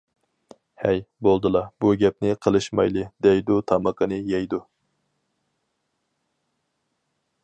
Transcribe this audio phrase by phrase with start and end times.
[0.83, 1.01] ھەي.
[1.27, 4.63] بولدىلا بۇ گەپنى قىلىشمايلى دەيدۇ تامىقىنى يەيدۇ.